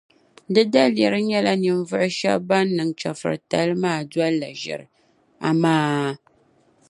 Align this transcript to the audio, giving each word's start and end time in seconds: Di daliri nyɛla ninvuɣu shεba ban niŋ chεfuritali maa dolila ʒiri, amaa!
Di 0.53 0.63
daliri 0.73 1.19
nyɛla 1.29 1.53
ninvuɣu 1.61 2.09
shεba 2.17 2.45
ban 2.47 2.67
niŋ 2.77 2.89
chεfuritali 2.99 3.73
maa 3.83 4.01
dolila 4.11 4.49
ʒiri, 4.61 4.85
amaa! 5.47 6.07